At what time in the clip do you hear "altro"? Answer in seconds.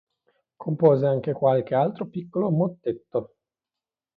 1.75-2.07